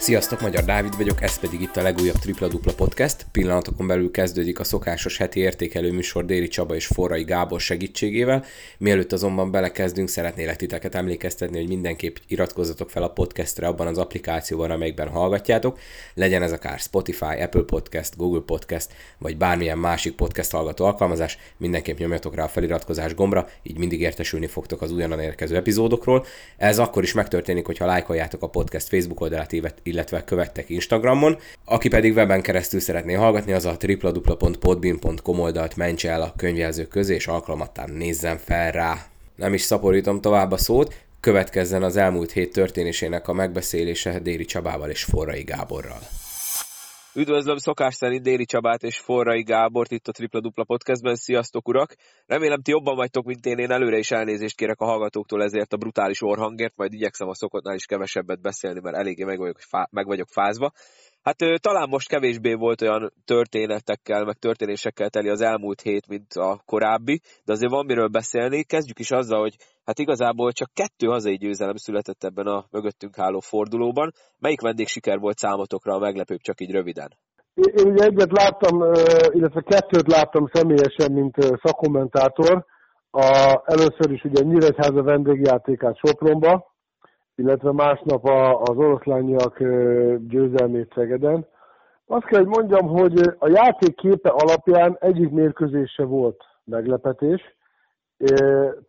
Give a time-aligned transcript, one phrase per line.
[0.00, 3.26] Sziasztok, Magyar Dávid vagyok, ez pedig itt a legújabb Tripla Dupla Podcast.
[3.32, 8.44] Pillanatokon belül kezdődik a szokásos heti értékelő műsor Déri Csaba és Forrai Gábor segítségével.
[8.78, 14.70] Mielőtt azonban belekezdünk, szeretnélek titeket emlékeztetni, hogy mindenképp iratkozzatok fel a podcastre abban az applikációban,
[14.70, 15.78] amelyikben hallgatjátok.
[16.14, 21.98] Legyen ez akár Spotify, Apple Podcast, Google Podcast, vagy bármilyen másik podcast hallgató alkalmazás, mindenképp
[21.98, 26.24] nyomjatok rá a feliratkozás gombra, így mindig értesülni fogtok az újonnan érkező epizódokról.
[26.56, 29.52] Ez akkor is megtörténik, hogyha lájkoljátok a podcast Facebook oldalát,
[29.90, 31.38] illetve követtek Instagramon.
[31.64, 37.14] Aki pedig weben keresztül szeretné hallgatni, az a www.podbean.com oldalt mentse el a könyvjelzők közé,
[37.14, 39.06] és alkalmattán nézzen fel rá.
[39.36, 44.90] Nem is szaporítom tovább a szót, következzen az elmúlt hét történésének a megbeszélése Déri Csabával
[44.90, 46.00] és Forrai Gáborral.
[47.14, 51.14] Üdvözlöm szokás szerint Déri Csabát és Forrai Gábort itt a Tripla Dupla Podcastben.
[51.14, 51.94] Sziasztok urak!
[52.26, 53.58] Remélem ti jobban vagytok, mint én.
[53.58, 57.74] Én előre is elnézést kérek a hallgatóktól ezért a brutális orhangért, majd igyekszem a szokottnál
[57.74, 60.72] is kevesebbet beszélni, mert eléggé meg vagyok, fá- meg vagyok fázva.
[61.22, 66.60] Hát talán most kevésbé volt olyan történetekkel, meg történésekkel teli az elmúlt hét, mint a
[66.64, 68.64] korábbi, de azért van miről beszélni.
[68.64, 73.40] Kezdjük is azzal, hogy hát igazából csak kettő hazai győzelem született ebben a mögöttünk álló
[73.40, 74.12] fordulóban.
[74.38, 77.08] Melyik vendég siker volt számotokra a meglepőbb, csak így röviden?
[77.54, 78.82] Én ugye egyet láttam,
[79.30, 82.64] illetve kettőt láttam személyesen, mint szakkommentátor.
[83.10, 86.69] A, először is ugye Nyíregyháza vendégjátékát Sopronba,
[87.40, 88.28] illetve másnap
[88.60, 89.58] az oroszlányiak
[90.28, 91.46] győzelmét Szegeden.
[92.06, 97.56] Azt kell, hogy mondjam, hogy a játék képe alapján egyik mérkőzés se volt meglepetés.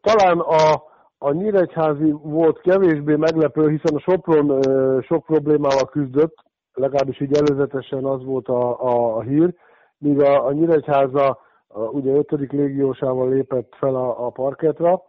[0.02, 0.84] Talán a,
[1.18, 4.62] a Nyíregyházi volt kevésbé meglepő, hiszen a Sopron
[5.02, 6.36] sok problémával küzdött,
[6.74, 9.54] legalábbis így előzetesen az volt a, a, a hír,
[9.98, 12.32] míg a, a Nyíregyháza a, ugye 5.
[12.52, 15.04] légiósával lépett fel a, a parketra,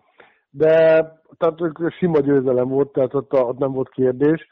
[0.53, 1.07] de
[1.39, 4.49] tehát sima győzelem volt, tehát ott, ott nem volt kérdés.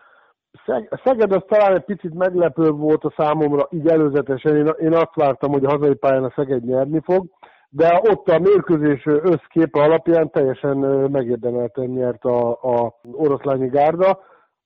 [1.05, 4.57] Szeged az talán egy picit meglepő volt a számomra, így előzetesen.
[4.57, 7.27] Én, én azt vártam, hogy a hazai pályán a Szeged nyerni fog,
[7.69, 10.77] de ott a mérkőzés összképe alapján teljesen
[11.11, 14.21] megérdemelten nyert a, a oroszlányi gárda.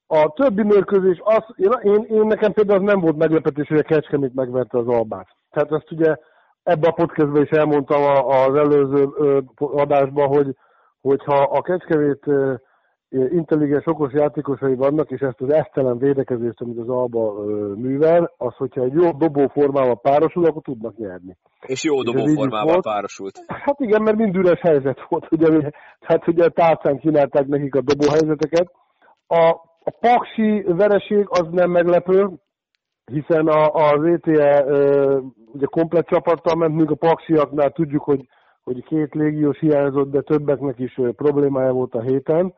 [0.07, 3.83] A többi mérkőzés, az, én, én, én nekem például az nem volt meglepetés, hogy a
[3.83, 5.27] Kecskemét megverte az Albát.
[5.51, 6.15] Tehát ezt ugye
[6.63, 9.07] ebbe a podcastben is elmondtam az előző
[9.57, 10.55] adásban, hogy
[11.07, 12.25] hogyha a Kecskevét
[13.09, 17.33] intelligens, okos játékosai vannak, és ezt az esztelen védekezést, amit az Alba
[17.75, 21.37] művel, az, hogyha egy jó dobó formával párosul, akkor tudnak nyerni.
[21.65, 22.83] És jó dobó formával volt.
[22.83, 23.33] párosult.
[23.47, 27.81] Hát igen, mert mind üres helyzet volt, ugye, tehát ugye a tárcán kínálták nekik a
[27.81, 28.71] dobó helyzeteket.
[29.27, 29.49] A,
[29.83, 32.29] a paksi vereség az nem meglepő,
[33.05, 34.65] hiszen a, az ETE
[35.53, 38.27] ugye komplet csapattal ment, míg a paksiaknál tudjuk, hogy
[38.65, 42.53] hogy két légiós hiányzott, de többeknek is problémája volt a héten.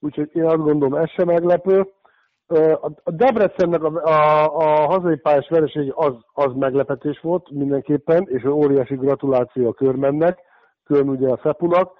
[0.00, 1.86] Úgyhogy én azt gondolom, ez sem meglepő.
[3.04, 8.94] A Debrecennek a, a, a hazai pályás vereség az, az meglepetés volt mindenképpen, és óriási
[8.94, 10.38] gratuláció a Körmennek,
[10.84, 11.92] Körn ugye a Fepunak,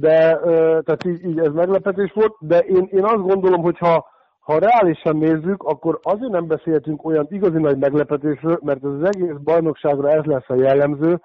[0.00, 0.38] de
[0.82, 4.06] tehát így, így ez meglepetés volt, de én, én azt gondolom, hogy ha,
[4.40, 9.36] ha reálisan nézzük, akkor azért nem beszélhetünk olyan igazi nagy meglepetésről, mert ez az egész
[9.44, 11.20] bajnokságra ez lesz a jellemző,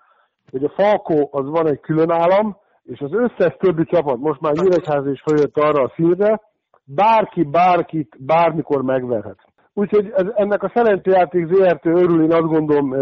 [0.52, 4.54] hogy a Falkó az van egy külön állam, és az összes többi csapat, most már
[4.54, 6.42] Nyíregyház is följött arra a színre,
[6.84, 9.38] bárki bárkit bármikor megverhet.
[9.74, 12.94] Úgyhogy ez, ennek a szerencsejáték ZRT örül, én azt gondolom,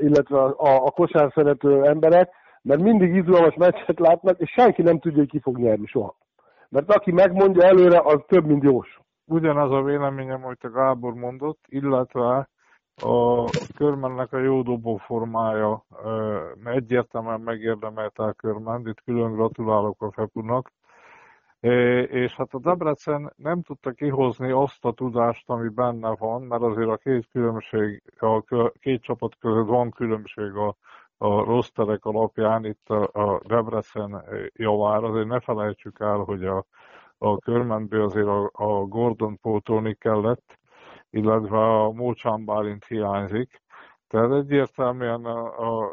[0.00, 2.30] illetve a, a, kosár szerető emberek,
[2.62, 6.16] mert mindig izgalmas meccset látnak, és senki nem tudja, hogy ki fog nyerni soha.
[6.68, 9.00] Mert aki megmondja előre, az több, mint jós.
[9.26, 12.48] Ugyanaz a véleményem, amit a Gábor mondott, illetve
[13.00, 13.44] a
[13.76, 15.84] körmennek a jó dobó formája
[16.64, 20.72] egyértelműen megérdemelte a körment, itt külön gratulálok a Fepunak.
[22.10, 26.88] És hát a Debrecen nem tudta kihozni azt a tudást, ami benne van, mert azért
[26.88, 28.42] a két különbség, a
[28.80, 30.76] két csapat között van különbség a,
[31.18, 35.08] a rosterek alapján itt a, a Debrecen javára.
[35.08, 36.64] Azért ne felejtsük el, hogy a,
[37.18, 40.58] a körmentből azért a, a Gordon pótolni kellett,
[41.10, 43.62] illetve a Mócsán Bálint hiányzik.
[44.08, 45.84] Tehát egyértelműen a, a,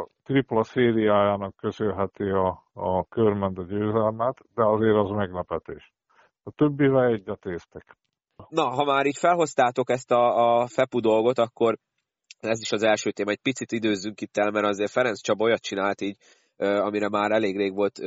[0.00, 5.92] a tripla szériájának köszönheti a, a körmend a győzelmet, de azért az meglepetés.
[6.42, 7.96] A többivel egyetéztek.
[8.48, 11.78] Na, ha már így felhoztátok ezt a, a FEPU dolgot, akkor
[12.40, 15.62] ez is az első téma, egy picit időzzünk itt el, mert azért Ferenc Csaba olyat
[15.62, 16.16] csinált így,
[16.56, 17.98] amire már elég rég volt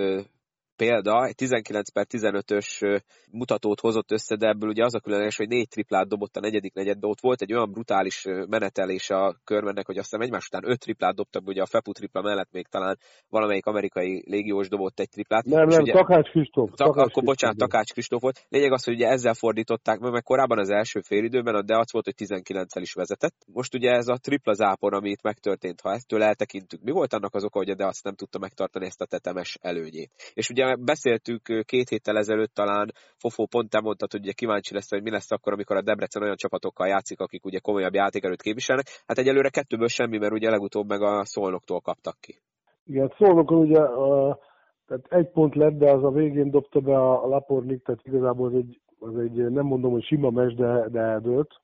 [0.78, 3.02] példa, egy 19 per 15-ös
[3.32, 6.74] mutatót hozott össze, de ebből ugye az a különleges, hogy négy triplát dobott a negyedik
[6.74, 10.80] negyedbe, ott volt egy olyan brutális menetelés a körmennek, hogy azt hiszem egymás után öt
[10.80, 12.98] triplát dobtak, ugye a Fepu tripla mellett még talán
[13.30, 15.46] valamelyik amerikai légiós dobott egy triplát.
[15.46, 16.70] Nem, nem, ugye, Takács Kristóf.
[16.70, 18.46] Tak, Takács akkor bocsánat, Takács Kristóf volt.
[18.50, 22.06] Lényeg az, hogy ugye ezzel fordították meg, mert korábban az első félidőben a Deac volt,
[22.06, 23.36] hogy 19-el is vezetett.
[23.54, 27.36] Most ugye ez a tripla zápor, ami itt megtörtént, ha ettől eltekintünk, mi volt annak
[27.36, 30.12] az oka, hogy a Deac nem tudta megtartani ezt a tetemes előnyét?
[30.34, 34.90] És ugye beszéltük két héttel ezelőtt talán, Fofó pont te mondtad, hogy ugye kíváncsi lesz,
[34.90, 38.86] hogy mi lesz akkor, amikor a Debrecen olyan csapatokkal játszik, akik ugye komolyabb játékerőt képviselnek.
[39.06, 42.42] Hát egyelőre kettőből semmi, mert ugye legutóbb meg a szolnoktól kaptak ki.
[42.86, 44.40] Igen, szolnokon ugye a,
[44.88, 48.54] tehát egy pont lett, de az a végén dobta be a, Lapornik, tehát igazából az
[48.54, 51.62] egy, az egy, nem mondom, hogy sima mes, de, de eldőlt.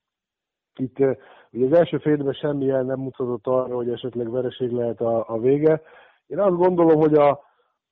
[0.75, 0.97] Itt
[1.51, 5.81] ugye az első félben semmilyen nem mutatott arra, hogy esetleg vereség lehet a, a vége.
[6.27, 7.39] Én azt gondolom, hogy a,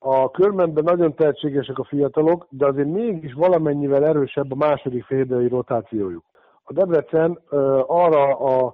[0.04, 6.24] a körmenben nagyon tehetségesek a fiatalok, de azért mégis valamennyivel erősebb a második félbeli rotációjuk.
[6.64, 8.66] A Debrecen uh, arra a,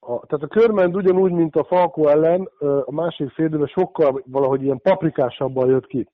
[0.00, 2.48] a, tehát a körment ugyanúgy, mint a Falko ellen,
[2.84, 6.08] a másik félből sokkal valahogy ilyen paprikásabban jött ki.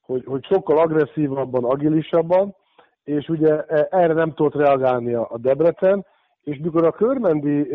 [0.00, 2.54] Hogy, hogy sokkal agresszívabban, agilisabban,
[3.04, 6.06] és ugye e, erre nem tudott reagálni a Debrecen,
[6.42, 7.68] és mikor a körmendi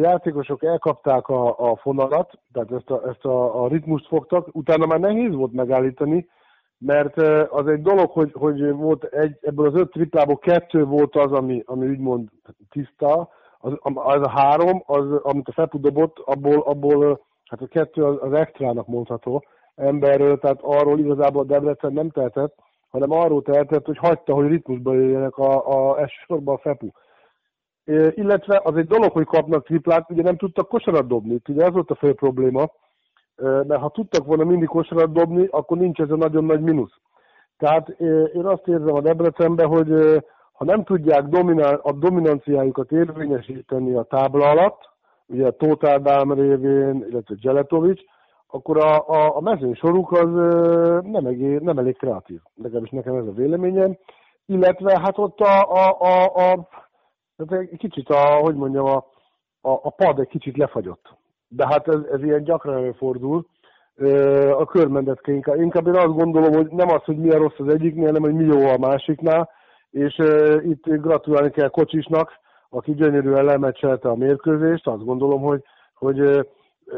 [0.00, 5.00] játékosok elkapták a, a fonalat, tehát ezt, a, ezt a, a ritmust fogtak, utána már
[5.00, 6.28] nehéz volt megállítani,
[6.78, 7.16] mert
[7.50, 11.62] az egy dolog, hogy, hogy volt egy, ebből az öt triplából kettő volt az, ami,
[11.66, 12.28] ami úgymond
[12.70, 18.04] tiszta, az, az a három, az, amit a Fepu dobott, abból, abból hát a kettő
[18.04, 19.44] az, az extrának mondható
[19.74, 22.54] emberről, tehát arról igazából Debrecen nem tehetett,
[22.90, 26.88] hanem arról tehetett, hogy hagyta, hogy ritmusba jöjjenek a, a elsősorban a Fepu
[28.14, 31.90] illetve az egy dolog, hogy kapnak triplát, ugye nem tudtak kosarat dobni, ugye ez volt
[31.90, 32.70] a fő probléma,
[33.36, 37.00] mert ha tudtak volna mindig kosarat dobni, akkor nincs ez a nagyon nagy mínusz.
[37.58, 37.88] Tehát
[38.34, 40.22] én azt érzem a Debrecenben, hogy
[40.52, 44.88] ha nem tudják dominál, a dominanciájukat érvényesíteni a tábla alatt,
[45.26, 48.02] ugye Tóth Ádám révén, illetve Gjeletovics,
[48.46, 50.30] akkor a, a, a mezőny soruk az
[51.02, 52.40] nem, egész, nem elég kreatív.
[52.62, 53.96] Legalábbis nekem ez a véleményem.
[54.46, 56.68] Illetve hát ott a, a, a, a
[57.46, 58.96] tehát egy kicsit a, hogy mondjam, a,
[59.60, 61.18] a, a pad egy kicsit lefagyott.
[61.48, 63.46] De hát ez, ez ilyen gyakran előfordul.
[64.50, 65.60] A körmendet kell inkább.
[65.60, 68.44] Inkább én azt gondolom, hogy nem az, hogy milyen rossz az egyiknél, hanem hogy mi
[68.44, 69.50] jó a másiknál.
[69.90, 70.22] És
[70.62, 72.40] itt gratulálni kell Kocsisnak,
[72.70, 74.86] aki gyönyörűen lemecselte a mérkőzést.
[74.86, 75.62] Azt gondolom, hogy,
[75.94, 76.40] hogy uh,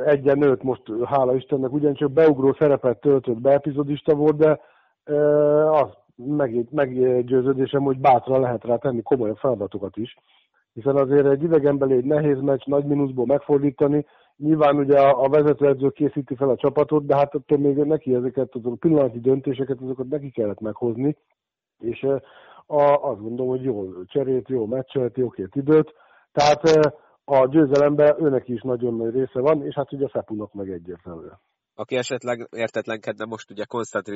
[0.05, 4.61] egyen nőtt most, hála Istennek, ugyancsak beugró szerepet töltött be, epizodista volt, de
[5.07, 5.89] uh, az
[6.27, 10.17] meg, meggyőződésem, hogy bátran lehet rá tenni komolyabb feladatokat is,
[10.73, 16.35] hiszen azért egy idegenbeli egy nehéz meccs nagy mínuszból megfordítani, nyilván ugye a, vezetőedző készíti
[16.35, 20.61] fel a csapatot, de hát attól még neki ezeket a pillanati döntéseket, azokat neki kellett
[20.61, 21.17] meghozni,
[21.79, 22.03] és
[22.67, 25.95] a, azt gondolom, hogy jól cserélt, jól meccselt, jó két időt,
[26.33, 26.63] tehát
[27.25, 31.39] a győzelemben őnek is nagyon nagy része van, és hát ugye a Fepunak meg egyértelműen
[31.75, 33.65] aki esetleg értetlenkedne, most ugye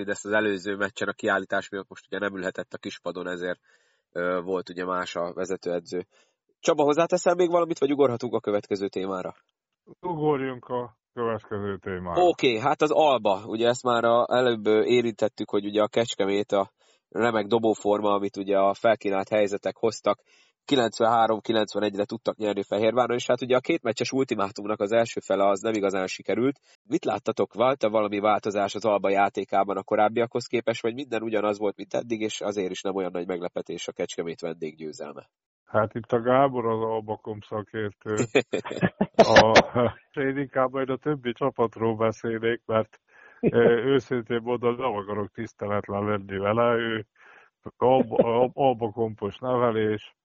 [0.07, 3.61] ezt az előző meccsen a kiállítás miatt most ugye nem ülhetett a kispadon, ezért
[4.13, 6.07] ö, volt ugye más a vezetőedző.
[6.61, 9.35] Csaba, hozzáteszel még valamit, vagy ugorhatunk a következő témára?
[10.01, 12.23] Ugorjunk a következő témára.
[12.23, 16.53] Oké, okay, hát az Alba, ugye ezt már a, előbb érintettük, hogy ugye a Kecskemét
[16.53, 16.71] a
[17.09, 20.21] remek dobóforma, amit ugye a felkínált helyzetek hoztak,
[20.67, 25.61] 93-91-re tudtak nyerni Fehérváron, és hát ugye a két meccses ultimátumnak az első fele az
[25.61, 26.61] nem igazán sikerült.
[26.89, 31.77] Mit láttatok, volt-e valami változás az Alba játékában a korábbiakhoz képest, vagy minden ugyanaz volt,
[31.77, 35.31] mint eddig, és azért is nem olyan nagy meglepetés a Kecskemét vendéggyőzelme?
[35.65, 38.15] Hát itt a Gábor az Albakom szakértő.
[39.17, 39.53] A,
[40.13, 43.01] én inkább majd a többi csapatról beszélnék, mert
[43.85, 46.75] őszintén mondom, nem akarok tiszteletlen lenni vele.
[46.75, 47.07] Ő
[47.77, 50.17] Alba, Alba kompos nevelés,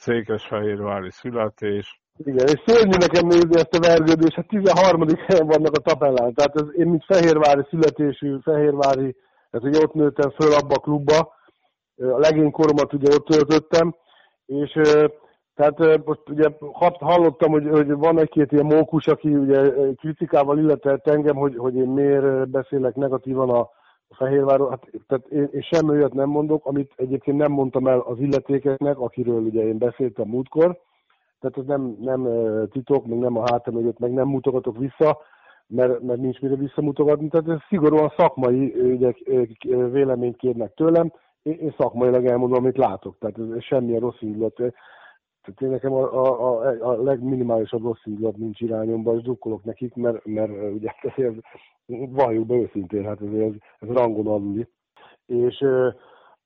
[0.00, 2.00] Székesfehérvári születés.
[2.16, 5.06] Igen, és szörnyű nekem nézni ezt a vergődést, hát 13.
[5.26, 6.34] helyen vannak a tabellán.
[6.34, 9.16] Tehát ez, én, mint fehérvári születésű, fehérvári,
[9.50, 11.18] tehát ugye ott nőttem föl abba a klubba,
[11.96, 13.94] a legénykoromat ugye ott töltöttem,
[14.46, 14.70] és
[15.54, 16.48] tehát most ugye
[16.98, 21.88] hallottam, hogy, hogy van egy-két ilyen mókus, aki ugye kritikával illetett engem, hogy, hogy én
[21.88, 23.70] miért beszélek negatívan a,
[24.10, 27.98] a Fehérváron, hát, tehát én, én semmi olyat nem mondok, amit egyébként nem mondtam el
[27.98, 30.78] az illetékeknek, akiről ugye én beszéltem múltkor,
[31.40, 32.28] tehát ez nem, nem
[32.70, 35.18] titok, meg nem a hátam mögött, meg nem mutogatok vissza,
[35.66, 39.12] mert, mert nincs mire visszamutogatni, tehát ez szigorúan szakmai ugye,
[39.90, 41.12] véleményt kérnek tőlem,
[41.42, 44.62] én, én szakmailag elmondom, amit látok, tehát ez, ez semmilyen rossz indulat.
[45.42, 49.94] Tehát én nekem a, a, a, a legminimálisabb rossz indulat nincs irányomban, és drukkolok nekik,
[49.94, 51.34] mert, mert ugye ezért
[52.10, 54.68] valljuk be őszintén, hát ez, ez, ez rangon aluli.
[55.26, 55.64] És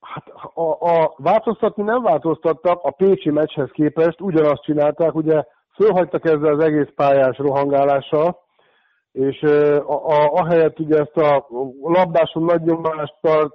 [0.00, 6.54] hát a, a, változtatni nem változtattak, a Pécsi meccshez képest ugyanazt csinálták, ugye fölhagytak ezzel
[6.54, 8.42] az egész pályás rohangálással,
[9.12, 11.46] és a, a, ahelyett ugye ezt a
[11.82, 13.54] labdáson nagy nyomást tart,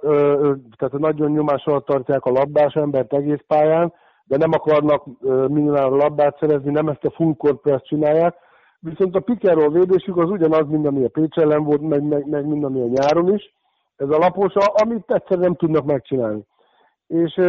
[0.76, 3.92] tehát nagyon nyomás alatt tartják a labdás embert egész pályán,
[4.30, 5.04] de nem akarnak
[5.48, 8.34] minimál labdát szerezni, nem ezt a full court press csinálják,
[8.80, 12.46] viszont a pick védésük az ugyanaz, mint ami a Pécs ellen volt, meg, meg, meg
[12.46, 13.54] mind ami a nyáron is,
[13.96, 16.42] ez a lapos, amit egyszerűen nem tudnak megcsinálni.
[17.06, 17.40] És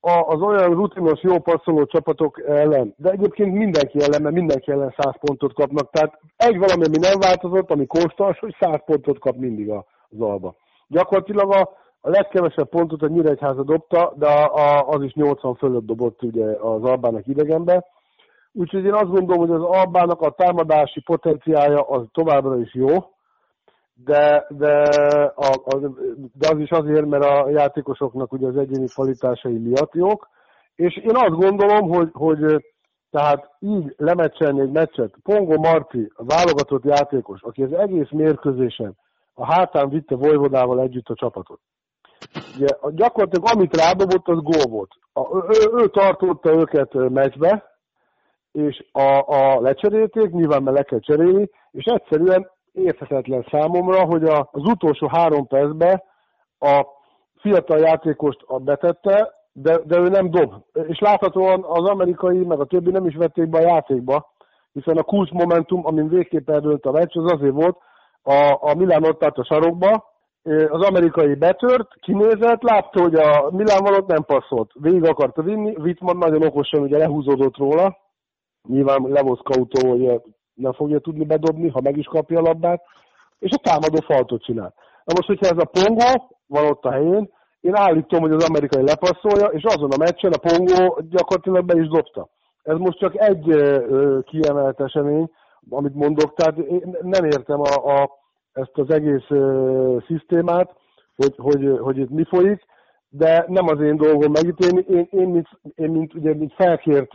[0.00, 5.14] az olyan rutinos, jó passzoló csapatok ellen, de egyébként mindenki ellen, mert mindenki ellen 100
[5.20, 5.90] pontot kapnak.
[5.90, 10.54] Tehát egy valami, ami nem változott, ami konstans, hogy 100 pontot kap mindig az alba.
[10.88, 11.68] Gyakorlatilag a,
[12.00, 14.50] a legkevesebb pontot a Nyíregyháza dobta, de
[14.86, 17.84] az is 80 fölött dobott ugye az Albának idegenbe.
[18.52, 22.88] Úgyhogy én azt gondolom, hogy az Albának a támadási potenciája az továbbra is jó,
[24.04, 24.82] de, de,
[25.34, 25.78] a, a,
[26.32, 30.28] de az is azért, mert a játékosoknak ugye az egyéni kvalitásai miatt jók,
[30.74, 32.64] és én azt gondolom, hogy, hogy
[33.10, 38.96] tehát így lemecselni egy meccset, Pongo Marci, a válogatott játékos, aki az egész mérkőzésen
[39.34, 41.60] a hátán vitte Vojvodával együtt a csapatot.
[42.56, 44.90] Ugye, gyakorlatilag amit rádobott, az gól volt.
[45.12, 47.64] A, ő, ő, tartotta őket meccsbe,
[48.52, 54.48] és a, a lecserélték, nyilván mert le kell cserélni, és egyszerűen érthetetlen számomra, hogy a,
[54.52, 56.02] az utolsó három percben
[56.58, 56.86] a
[57.40, 60.52] fiatal játékost betette, de, de ő nem dob.
[60.72, 64.32] És láthatóan az amerikai, meg a többi nem is vették be a játékba,
[64.72, 67.76] hiszen a kulcs momentum, amin végképp eldőlt a meccs, az azért volt,
[68.22, 70.07] a, a Milán ott állt a sarokba,
[70.68, 74.70] az amerikai betört, kinézett, látta, hogy a Milán valót nem passzolt.
[74.74, 77.96] Végig akarta vinni, Wittmann nagyon okosan ugye lehúzódott róla,
[78.68, 80.20] nyilván Levoszkautó hogy
[80.54, 82.82] nem fogja tudni bedobni, ha meg is kapja a labdát,
[83.38, 84.74] és a támadó faltot csinál.
[85.04, 88.82] Na most, hogyha ez a Pongo van ott a helyén, én állítom, hogy az amerikai
[88.82, 92.28] lepasszolja, és azon a meccsen a Pongo gyakorlatilag be is dobta.
[92.62, 93.44] Ez most csak egy
[94.24, 95.30] kiemelt esemény,
[95.70, 98.10] amit mondok, tehát én nem értem a, a,
[98.58, 99.26] ezt az egész
[100.06, 100.76] szisztémát,
[101.16, 102.62] hogy, hogy, hogy itt mi folyik,
[103.08, 104.84] de nem az én dolgom megítélni.
[104.88, 107.14] Én, én, mint, én mint, ugye, mint felkért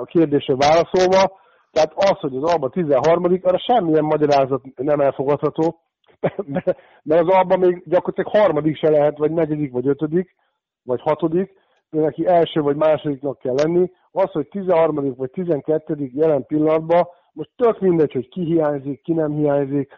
[0.00, 5.76] a kérdésre válaszolva, tehát az, hogy az Alba 13 arra semmilyen magyarázat nem elfogadható,
[7.02, 10.34] mert az Alba még gyakorlatilag harmadik se lehet, vagy negyedik, vagy ötödik,
[10.82, 11.52] vagy hatodik,
[11.90, 13.90] de neki első vagy másodiknak kell lenni.
[14.10, 15.14] Az, hogy 13.
[15.16, 16.10] vagy 12.
[16.12, 19.92] jelen pillanatban, most tök mindegy, hogy ki hiányzik, ki nem hiányzik.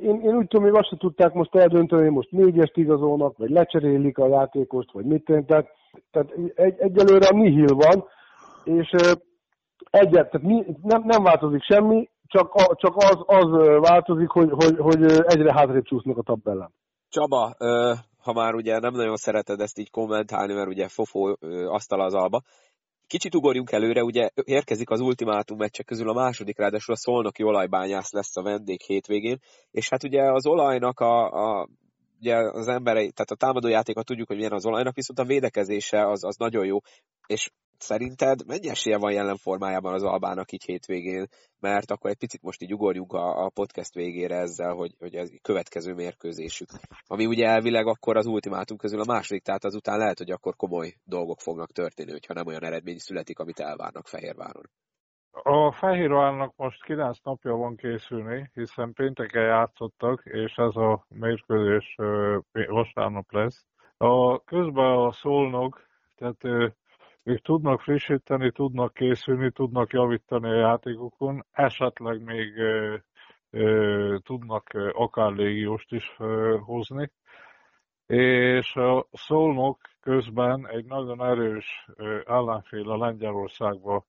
[0.00, 3.50] Én, én úgy tudom, hogy azt se tudták most eldönteni, hogy most négyest igazolnak, vagy
[3.50, 5.70] lecserélik a játékost, vagy mit tentek.
[6.10, 8.04] Tehát egy, egyelőre a nihil van,
[8.64, 8.90] és
[9.90, 14.76] egyet, tehát mi, nem, nem változik semmi, csak, a, csak az, az változik, hogy, hogy,
[14.78, 16.72] hogy egyre hátrébb csúsznak a tabellán.
[17.08, 17.54] Csaba,
[18.22, 21.36] ha már ugye nem nagyon szereted ezt így kommentálni, mert ugye fofó
[21.66, 22.40] asztal az alba,
[23.06, 28.12] Kicsit ugorjunk előre, ugye érkezik az ultimátum meccsek közül a második, ráadásul a szolnoki olajbányász
[28.12, 29.38] lesz a vendég hétvégén,
[29.70, 31.68] és hát ugye az olajnak a, a
[32.22, 36.24] ugye az emberei, tehát a támadójátéka tudjuk, hogy milyen az olajnak, viszont a védekezése az,
[36.24, 36.78] az nagyon jó,
[37.26, 37.50] és
[37.88, 41.26] Szerinted mennyi esélye van jelen formájában az Albának így hétvégén?
[41.60, 45.30] Mert akkor egy picit most így ugorjunk a, a podcast végére ezzel, hogy, hogy ez
[45.42, 46.68] következő mérkőzésük.
[47.06, 50.94] Ami ugye elvileg akkor az ultimátum közül a második, tehát azután lehet, hogy akkor komoly
[51.04, 54.64] dolgok fognak történni, hogyha nem olyan eredmény születik, amit elvárnak Fehérváron.
[55.30, 61.96] A Fehérvárnak most 9 napja van készülni, hiszen pénteken játszottak, és ez a mérkőzés
[62.52, 63.66] vasárnap lesz.
[63.96, 65.80] A közben a szólnok,
[66.16, 66.74] tehát
[67.22, 72.96] ők tudnak frissíteni, tudnak készülni, tudnak javítani a játékokon, esetleg még ö,
[73.50, 77.10] ö, tudnak akár légióst is ö, hozni.
[78.06, 81.86] És a Szolnok közben egy nagyon erős
[82.24, 84.04] ellenfél a Lengyelországba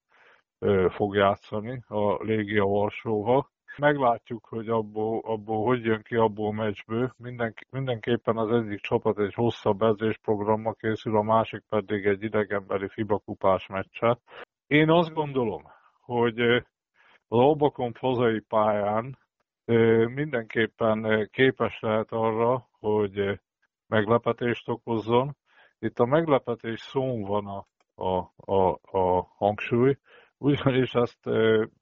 [0.89, 3.51] fog játszani, a Légia Varsóval.
[3.77, 7.13] Meglátjuk, hogy abból, abból hogy jön ki abból a meccsből.
[7.17, 13.17] Minden, mindenképpen az egyik csapat egy hosszabb edzésprogramma készül, a másik pedig egy idegenbeli FIBA
[13.17, 14.19] kupás meccset.
[14.67, 15.63] Én azt gondolom,
[16.01, 16.39] hogy
[17.27, 19.17] az Albakomp hazai pályán
[20.07, 23.39] mindenképpen képes lehet arra, hogy
[23.87, 25.35] meglepetést okozzon.
[25.79, 27.65] Itt a meglepetés szó van a,
[28.03, 29.97] a, a, a hangsúly,
[30.43, 31.29] ugyanis ezt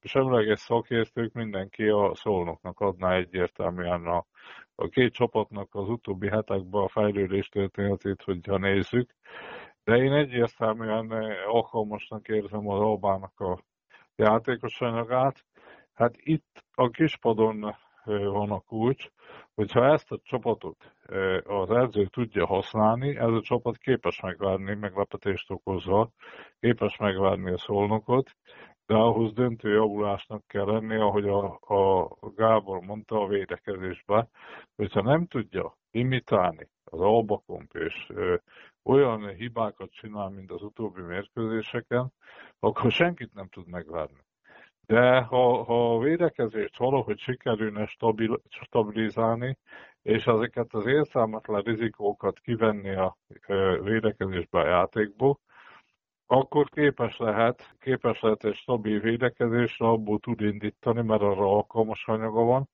[0.02, 4.26] semleges szakértők mindenki a szolnoknak adná egyértelműen a,
[4.76, 9.16] a két csapatnak az utóbbi hetekben a fejlődés történetét, hogyha nézzük.
[9.84, 11.12] De én egyértelműen
[11.48, 13.60] alkalmasnak érzem az Albának a
[14.16, 15.46] játékos anyagát.
[15.94, 19.08] Hát itt a kispadon van a kulcs,
[19.54, 20.96] hogyha ezt a csapatot
[21.44, 26.10] az edző tudja használni, ez a csapat képes megvárni, meglepetést okozva,
[26.60, 28.36] képes megvárni a szolnokot,
[28.86, 34.28] de ahhoz döntő javulásnak kell lenni, ahogy a, a Gábor mondta a védekezésbe,
[34.76, 38.36] hogyha nem tudja imitálni az albakomp, és ö,
[38.84, 42.14] olyan hibákat csinál, mint az utóbbi mérkőzéseken,
[42.60, 44.20] akkor senkit nem tud megvárni.
[44.86, 49.58] De ha, ha a védekezést valahogy sikerülne stabil, stabilizálni,
[50.02, 53.18] és ezeket az értelmetlen rizikókat kivenni a
[53.84, 55.40] védekezésbe a játékból,
[56.28, 62.44] akkor képes lehet, képes lehet egy stabil védekezésre, abból tud indítani, mert arra alkalmas anyaga
[62.44, 62.70] van.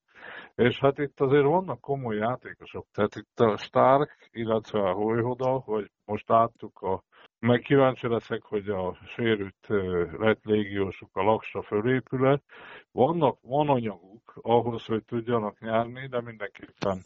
[0.56, 5.92] És hát itt azért vannak komoly játékosok, tehát itt a Stark, illetve a Hojhoda, hogy
[6.06, 7.04] most láttuk a
[7.40, 9.68] meg kíváncsi leszek, hogy a sérült
[10.18, 12.44] lett légiósok a laksa fölépület.
[12.92, 17.02] Vannak, van anyaguk ahhoz, hogy tudjanak nyerni, de mindenképpen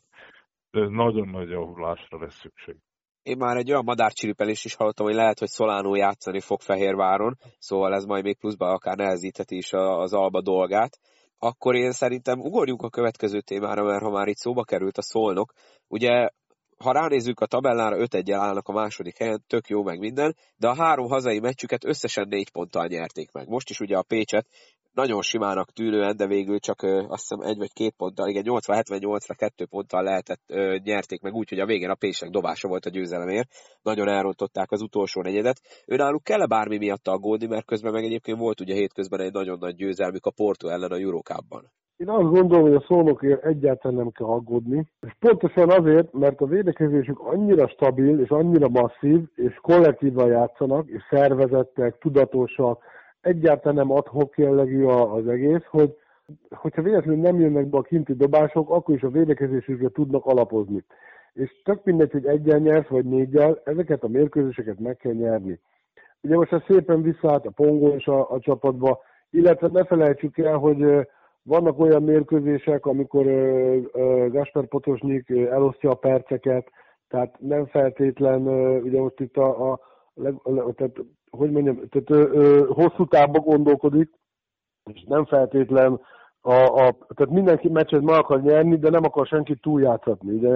[0.72, 2.76] nagyon nagy javulásra lesz szükség.
[3.24, 7.94] Én már egy olyan madárcsiripelés is hallottam, hogy lehet, hogy Szolánó játszani fog Fehérváron, szóval
[7.94, 11.00] ez majd még pluszban akár nehezítheti is az Alba dolgát.
[11.40, 15.54] Akkor én szerintem ugorjunk a következő témára, mert ha már itt szóba került a szolnok,
[15.88, 16.30] ugye
[16.82, 20.68] ha ránézzük a tabellára, 5 1 állnak a második helyen, tök jó meg minden, de
[20.68, 23.48] a három hazai meccsüket összesen négy ponttal nyerték meg.
[23.48, 24.48] Most is ugye a Pécset
[24.94, 29.34] nagyon simának tűnően, de végül csak ö, azt hiszem egy vagy két ponttal, igen, 80-78-ra
[29.36, 32.90] kettő ponttal lehetett, ö, nyerték meg úgy, hogy a végén a Pécsek dobása volt a
[32.90, 33.50] győzelemért.
[33.82, 35.62] Nagyon elrontották az utolsó negyedet.
[35.86, 39.76] Önálluk kell-e bármi miatt aggódni, mert közben meg egyébként volt ugye hétközben egy nagyon nagy
[39.76, 41.72] győzelmük a Porto ellen a Eurocupban.
[42.02, 44.88] Én azt gondolom, hogy a szónokért egyáltalán nem kell aggódni.
[45.02, 51.02] És pontosan azért, mert a védekezésük annyira stabil, és annyira masszív, és kollektívan játszanak, és
[51.10, 52.84] szervezettek, tudatosak,
[53.22, 55.98] egyáltalán nem adhok jellegű az egész, hogy
[56.50, 60.84] hogyha véletlenül nem jönnek be a kinti dobások, akkor is a védekezésükre tudnak alapozni.
[61.34, 65.60] És tök mindegy, hogy egyen nyersz, vagy négyel, ezeket a mérkőzéseket meg kell nyerni.
[66.22, 70.58] Ugye most ez szépen visszaállt a Pongó és a, a csapatba, illetve ne felejtsük el,
[70.58, 71.08] hogy
[71.44, 73.26] vannak olyan mérkőzések, amikor
[74.30, 76.72] Gasper Potosnyik elosztja a perceket,
[77.08, 78.48] tehát nem feltétlen,
[78.82, 79.80] ugye most itt a, a,
[80.44, 80.96] a tehát,
[81.30, 84.10] hogy mondjam, tehát ö, ö, hosszú távba gondolkodik,
[84.94, 86.00] és nem feltétlen
[86.42, 90.34] a, a, tehát mindenki meccset meg akar nyerni, de nem akar senki túljátszatni.
[90.34, 90.50] Ugye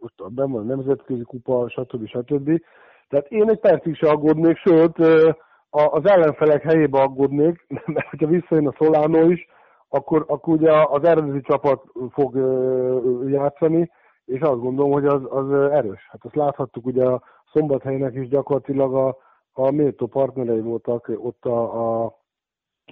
[0.00, 2.06] most van a nemzetközi kupa, stb.
[2.06, 2.60] stb.
[3.08, 4.98] Tehát én egy percig se aggódnék, sőt,
[5.70, 9.46] az ellenfelek helyébe aggódnék, mert hogyha visszajön a Solano is,
[9.94, 12.36] akkor, akkor ugye az eredeti csapat fog
[13.28, 13.90] játszani,
[14.24, 16.08] és azt gondolom, hogy az, az erős.
[16.10, 19.16] Hát azt láthattuk, ugye a Szombathelynek is gyakorlatilag a,
[19.52, 22.18] a méltó partnerei voltak ott a, a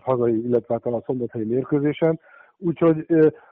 [0.03, 2.21] hazai, illetve hát a szombathelyi mérkőzésen.
[2.59, 3.07] Úgyhogy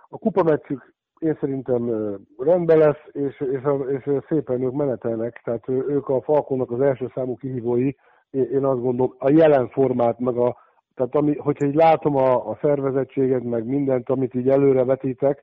[0.09, 1.91] a kupameccsük én szerintem
[2.39, 7.37] rendben lesz, és, és, és szépen ők menetelnek, tehát ők a Falkonnak az első számú
[7.37, 7.91] kihívói,
[8.31, 10.57] én azt gondolom, a jelen formát, meg a,
[11.01, 15.43] tehát ami, hogyha így látom a, a szervezettséget, meg mindent, amit így előre vetítek,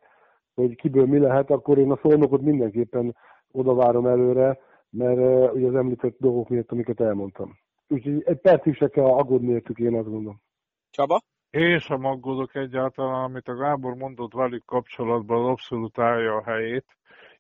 [0.56, 3.16] hogy kiből mi lehet, akkor én a szolnokot mindenképpen
[3.52, 7.58] oda várom előre, mert uh, ugye az említett dolgok miatt, amiket elmondtam.
[7.88, 10.42] Úgyhogy egy percig se kell aggódni értük, én azt gondolom.
[10.90, 11.22] Csaba?
[11.50, 16.86] Én sem aggódok egyáltalán, amit a Gábor mondott velük kapcsolatban, az abszolút állja a helyét.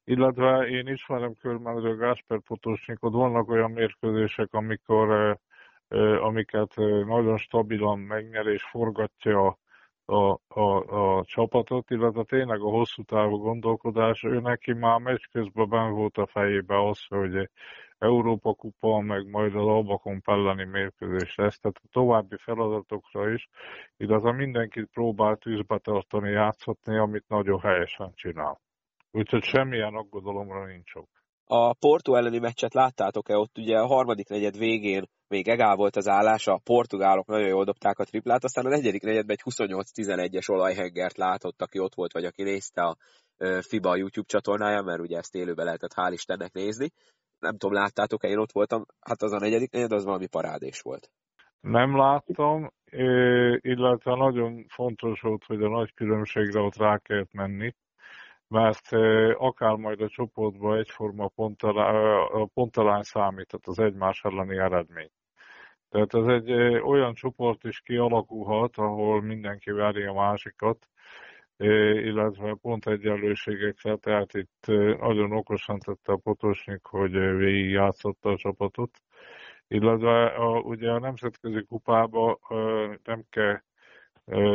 [0.03, 5.37] Illetve én ismerem körülbelül Gásper Potosnyikot, vannak olyan mérkőzések, amikor
[6.21, 9.57] amiket nagyon stabilan megnyer és forgatja
[10.05, 15.69] a, a, a csapatot, illetve tényleg a hosszú távú gondolkodás, ő neki már meccs közben
[15.69, 17.49] ben volt a fejébe az, hogy
[17.97, 23.49] Európa kupa, meg majd az Albakon elleni mérkőzés lesz, tehát a további feladatokra is,
[23.97, 28.61] illetve mindenkit próbál tűzbe tartani, játszhatni, amit nagyon helyesen csinál.
[29.11, 31.16] Úgyhogy semmilyen aggodalomra nincs ok.
[31.49, 33.37] A Porto elleni meccset láttátok-e?
[33.37, 37.63] Ott ugye a harmadik negyed végén még egál volt az állása, a portugálok nagyon jól
[37.63, 42.25] dobták a triplát, aztán a negyedik negyedben egy 28-11-es olajhengert látott, aki ott volt, vagy
[42.25, 42.97] aki nézte a
[43.59, 46.89] FIBA YouTube csatornáján, mert ugye ezt élőben lehetett hál' Istennek nézni.
[47.39, 51.11] Nem tudom, láttátok-e, én ott voltam, hát az a negyedik negyed, az valami parádés volt.
[51.59, 52.71] Nem láttam,
[53.61, 57.73] illetve nagyon fontos volt, hogy a nagy különbségre ott rá kellett menni,
[58.47, 58.91] mert
[59.33, 61.27] akár majd a csoportban egyforma
[62.53, 65.09] pontalány tehát az egymás elleni eredmény.
[65.89, 70.87] Tehát ez egy olyan csoport is kialakulhat, ahol mindenki veri a másikat,
[71.57, 74.65] illetve pont egyenlőségekre, tehát itt
[74.99, 78.91] nagyon okosan tette a Potosnyik, hogy végigjátszotta a csapatot,
[79.67, 82.39] illetve a, ugye a nemzetközi kupába
[83.03, 83.61] nem kell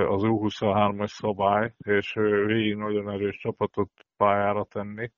[0.08, 2.12] az U23-as szabály, és
[2.46, 5.11] végig nagyon erős csapatot pályára tenni.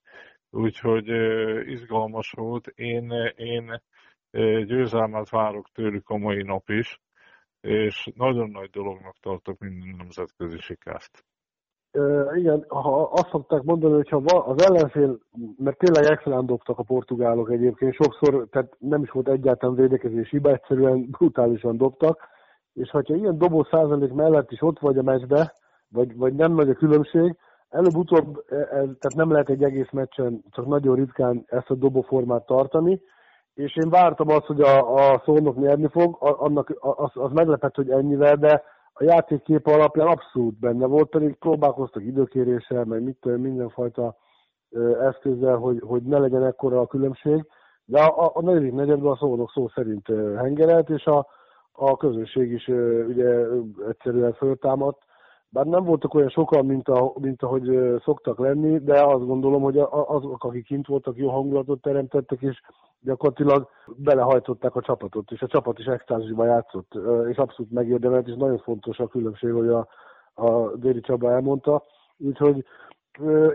[0.51, 1.09] Úgyhogy
[1.69, 2.67] izgalmas volt.
[2.67, 3.83] Én, én
[4.67, 7.01] győzelmet várok tőlük a mai nap is,
[7.61, 11.25] és nagyon nagy dolognak tartok minden nemzetközi sikert.
[11.93, 15.19] Uh, igen, ha azt szokták mondani, hogy ha az ellenfél,
[15.57, 20.53] mert tényleg excellent dobtak a portugálok egyébként, sokszor, tehát nem is volt egyáltalán védekezés hiba,
[20.53, 22.29] egyszerűen brutálisan dobtak,
[22.75, 25.55] és ha ilyen dobó százalék mellett is ott vagy a meccsbe,
[25.89, 27.37] vagy, vagy nem nagy a különbség,
[27.69, 33.01] előbb-utóbb, ez, tehát nem lehet egy egész meccsen, csak nagyon ritkán ezt a dobóformát tartani,
[33.55, 37.91] és én vártam azt, hogy a, a szónok nyerni fog, annak az, az meglepett, hogy
[37.91, 44.17] ennyivel, de a játékkép alapján abszolút benne volt, pedig próbálkoztak időkéréssel, meg mit mindenfajta
[45.01, 47.47] eszközzel, hogy, hogy ne legyen ekkora a különbség,
[47.85, 50.07] de a, a negyedik negyedben a szónok szó szerint
[50.37, 51.27] hengerelt, és a,
[51.77, 52.69] a közönség is
[53.09, 53.47] ugye
[53.89, 55.03] egyszerűen föltámadt,
[55.55, 59.79] bár nem voltak olyan sokan, mint, a, mint ahogy szoktak lenni, de azt gondolom, hogy
[59.91, 62.61] azok, akik kint voltak, jó hangulatot teremtettek, és
[63.01, 66.99] gyakorlatilag belehajtották a csapatot, és a csapat is extázisban játszott,
[67.31, 69.89] és abszolút megérdemelt, és nagyon fontos a különbség, hogy a,
[70.35, 71.83] a Déri Csaba elmondta.
[72.17, 72.65] Úgyhogy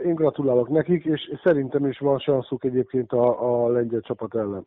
[0.03, 4.65] én gratulálok nekik, és szerintem is van sanszuk egyébként a, a lengyel csapat ellen.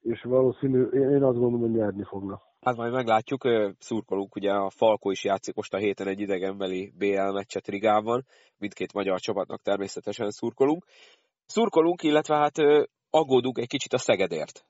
[0.00, 2.49] És valószínű, én azt gondolom, hogy nyerni fognak.
[2.60, 7.32] Hát majd meglátjuk, szurkolunk, ugye a Falko is játszik most a héten egy idegenbeli BL
[7.32, 8.26] meccset Rigában,
[8.58, 10.84] mindkét magyar csapatnak természetesen szurkolunk.
[11.46, 12.56] Szurkolunk, illetve hát
[13.10, 14.64] aggódunk egy kicsit a Szegedért.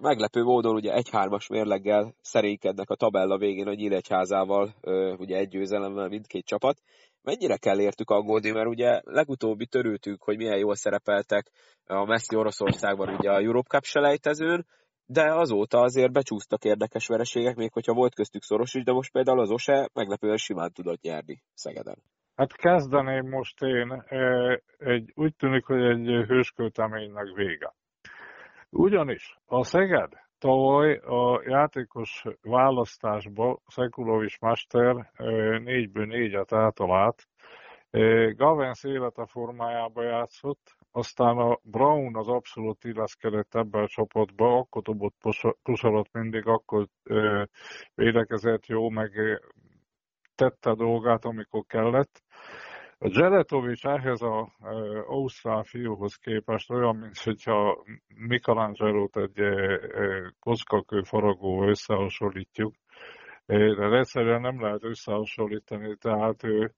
[0.00, 4.74] Meglepő módon ugye egy-hármas mérleggel szerékednek a tabella végén a Nyíregyházával,
[5.16, 6.78] ugye egy győzelemmel mindkét csapat.
[7.22, 11.50] Mennyire kell értük aggódni, mert ugye legutóbbi törültük, hogy milyen jól szerepeltek
[11.86, 14.66] a Messi Oroszországban ugye a Europe Cup selejtezőn,
[15.06, 19.40] de azóta azért becsúsztak érdekes vereségek, még hogyha volt köztük szoros is, de most például
[19.40, 22.02] az OSE meglepően simán tudott nyerni Szegeden.
[22.36, 24.04] Hát kezdeném most én,
[24.78, 27.74] egy, úgy tűnik, hogy egy hőskölteménynek vége.
[28.70, 35.10] Ugyanis a Szeged tavaly a játékos választásba Szekulovics Master
[35.62, 37.26] négyből négyet átalált,
[38.36, 45.16] Gavens élete formájába játszott, aztán a Brown az abszolút illeszkedett ebbe a csoportba, akkor dobott
[45.62, 47.44] pusarat mindig, akkor ö,
[47.94, 49.10] védekezett jó, meg
[50.34, 52.22] tette a dolgát, amikor kellett.
[52.98, 54.46] A Zseletovics ehhez az
[55.06, 59.40] ausztrál fiúhoz képest olyan, mint hogyha michelangelo egy
[60.40, 62.74] kockakő faragó összehasonlítjuk,
[63.46, 66.74] de egyszerűen nem lehet összehasonlítani, tehát ő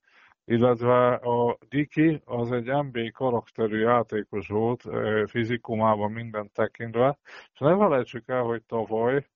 [0.48, 4.82] illetve a Diki az egy MB karakterű játékos volt,
[5.26, 7.18] fizikumában minden tekintve,
[7.52, 9.26] és ne felejtsük el, hogy tavaly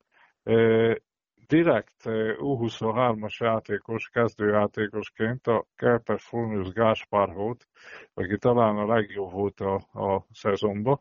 [1.47, 2.03] direkt
[2.39, 7.67] U23-as játékos, kezdőjátékosként a Kerper Fulmius Gáspár volt,
[8.15, 11.01] aki talán a legjobb volt a, a szezonban,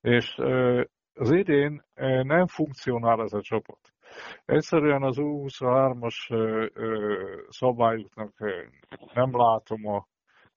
[0.00, 0.34] és
[1.14, 1.82] az idén
[2.22, 3.78] nem funkcionál ez a csapat.
[4.44, 6.16] Egyszerűen az U23-as
[7.48, 8.32] szabályoknak
[9.14, 10.06] nem látom a,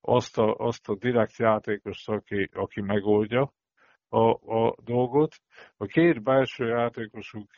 [0.02, 3.54] azt, a, azt a direkt játékost, aki, aki megoldja
[4.10, 5.36] a, a dolgot.
[5.78, 7.50] A két belső játékosuk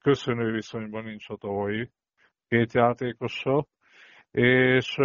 [0.00, 1.90] köszönő viszonyban nincs a tavalyi
[2.48, 3.66] két játékossal,
[4.30, 4.96] és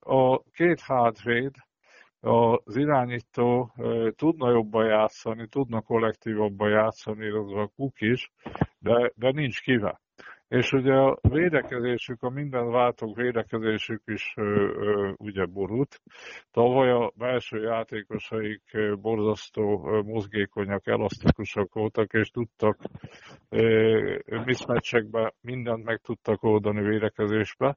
[0.00, 1.54] a két hátvéd,
[2.20, 3.72] az irányító
[4.16, 8.30] tudna jobban játszani, tudna kollektívabban játszani, illetve a kuk is,
[8.78, 10.00] de, de nincs kivel.
[10.48, 16.00] És ugye a védekezésük, a minden váltók védekezésük is ö, ö, ugye borult.
[16.50, 18.62] Tavaly a belső játékosaik
[19.00, 22.78] borzasztó mozgékonyak, elasztikusak voltak, és tudtak
[24.44, 27.76] miszmeccsekbe mindent meg tudtak oldani védekezésbe.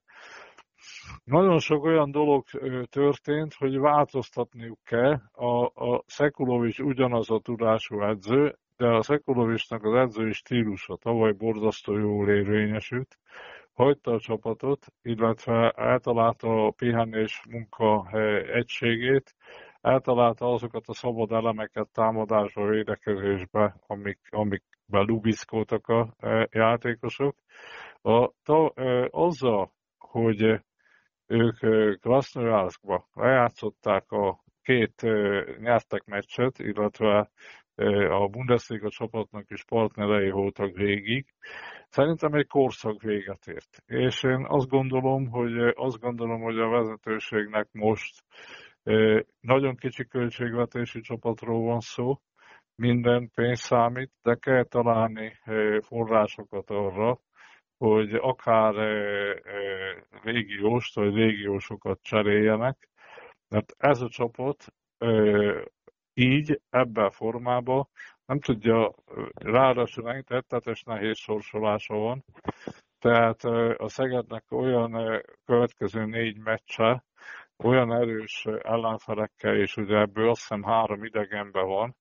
[1.23, 2.43] Nagyon sok olyan dolog
[2.89, 5.21] történt, hogy változtatniuk kell.
[5.31, 11.97] A, a Szekulovics ugyanaz a tudású edző, de a Szekulovicsnak az edzői stílusa tavaly borzasztó
[11.97, 13.17] jól érvényesült.
[13.73, 18.09] Hagyta a csapatot, illetve eltalálta a pihenés munka
[18.53, 19.35] egységét,
[19.81, 26.13] eltalálta azokat a szabad elemeket támadásba, védekezésbe, amik, amikbe lubiszkoltak a
[26.51, 27.35] játékosok.
[28.01, 28.65] A, ta,
[29.09, 30.61] azzal, hogy
[31.31, 31.57] ők
[31.99, 35.01] Krasnojarskba lejátszották a két
[35.59, 37.29] nyertek meccset, illetve
[38.09, 41.25] a Bundesliga csapatnak is partnerei voltak végig.
[41.89, 43.83] Szerintem egy korszak véget ért.
[43.85, 48.23] És én azt gondolom, hogy azt gondolom, hogy a vezetőségnek most
[49.39, 52.19] nagyon kicsi költségvetési csapatról van szó,
[52.75, 55.39] minden pénz számít, de kell találni
[55.79, 57.19] forrásokat arra,
[57.81, 58.73] hogy akár
[60.23, 62.89] régióst vagy régiósokat cseréljenek,
[63.49, 64.65] mert ez a csapat
[66.13, 67.87] így, ebben a formában
[68.25, 68.93] nem tudja,
[69.33, 72.23] ráadásul rettetes nehéz sorsolása van,
[72.99, 73.43] tehát
[73.77, 77.03] a Szegednek olyan következő négy meccse,
[77.63, 81.95] olyan erős ellenfelekkel, és ugye ebből azt hiszem három idegenben van,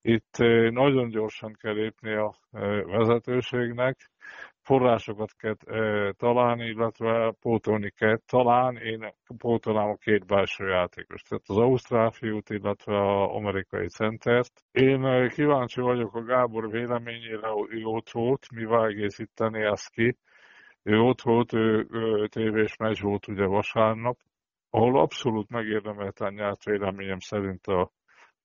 [0.00, 0.36] itt
[0.70, 2.36] nagyon gyorsan kell lépni a
[2.84, 4.10] vezetőségnek,
[4.66, 5.54] forrásokat kell
[6.12, 8.18] találni, illetve pótolni kell.
[8.26, 14.52] Talán én pótolnám a két belső játékos, tehát az ausztrál fiút, illetve az amerikai centert.
[14.72, 20.16] Én kíváncsi vagyok a Gábor véleményére, ő ott volt, mivel egészíteni ezt ki.
[20.82, 24.16] Ő ott volt, ő, ő tévés meccs volt ugye vasárnap,
[24.70, 27.80] ahol abszolút megérdemelten nyert véleményem szerint a,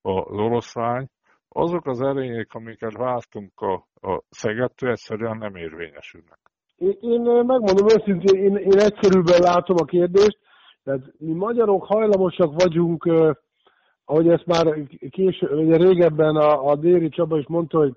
[0.02, 1.08] a, az oroszlány
[1.54, 3.74] azok az erények, amiket vártunk a,
[4.08, 6.40] a Szegedtől, egyszerűen nem érvényesülnek.
[6.76, 10.38] Én, én megmondom őszintén, én, én egyszerűbben látom a kérdést,
[10.84, 13.32] tehát mi magyarok hajlamosak vagyunk, eh,
[14.06, 14.78] ahogy ezt már
[15.10, 17.94] késő, ugye régebben a, a Déri Csaba is mondta, hogy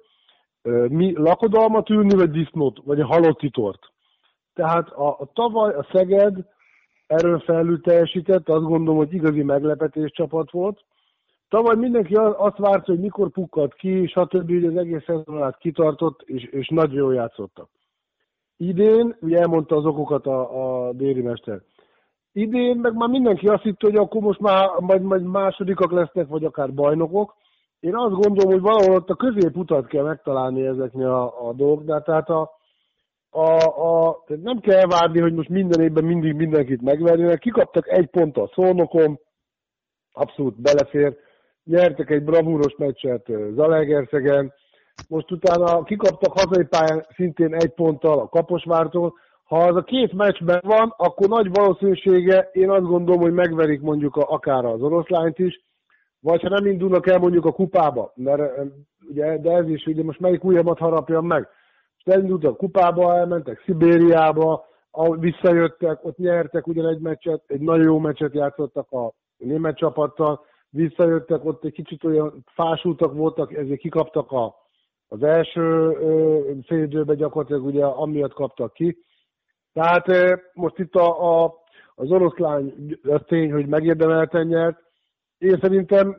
[0.63, 3.81] eh, mi lakodalmat ülni, vagy disznót, vagy a halott titort.
[4.55, 6.47] Tehát a, a tavaly a Szeged
[7.07, 10.85] erről felül teljesített, azt gondolom, hogy igazi meglepetés csapat volt,
[11.49, 14.49] Tavaly mindenki azt várta, hogy mikor pukkad ki, stb.
[14.49, 17.69] hogy az egész szezonát kitartott, és, és nagyon jól játszottak.
[18.57, 21.61] Idén, ugye elmondta az okokat a, a déri mester,
[22.33, 26.45] idén meg már mindenki azt hitte, hogy akkor most már majd, majd másodikak lesznek, vagy
[26.45, 27.35] akár bajnokok.
[27.81, 32.29] Én azt gondolom, hogy valahol ott a középutat kell megtalálni ezeknél a, a dolgoknál, tehát
[32.29, 32.51] a,
[33.31, 33.49] a,
[33.87, 37.39] a, nem kell várni, hogy most minden évben mindig mindenkit megverjenek.
[37.39, 39.19] Kikaptak egy pont a szónokom,
[40.13, 41.17] abszolút belefér,
[41.65, 44.53] nyertek egy bravúros meccset Zalaegerszegen,
[45.09, 49.15] most utána kikaptak hazai pályán szintén egy ponttal a Kaposvártól.
[49.45, 54.17] Ha az a két meccsben van, akkor nagy valószínűsége, én azt gondolom, hogy megverik mondjuk
[54.17, 55.65] a, akár az oroszlányt is,
[56.21, 58.43] vagy ha nem indulnak el mondjuk a kupába, mert
[59.09, 61.49] ugye, de ez is, ugye most melyik ujjamat harapjam meg.
[62.05, 64.65] És a kupába, elmentek Szibériába,
[65.19, 71.45] visszajöttek, ott nyertek ugyan egy meccset, egy nagyon jó meccset játszottak a német csapattal, visszajöttek,
[71.45, 74.55] ott egy kicsit olyan fásultak voltak, ezért kikaptak a,
[75.09, 75.93] az első
[76.67, 78.99] félidőben gyakorlatilag ugye amiatt kaptak ki.
[79.73, 80.07] Tehát
[80.55, 81.55] most itt a, a,
[81.95, 84.79] az oroszlány az tény, hogy megérdemelten nyert.
[85.39, 86.17] Én szerintem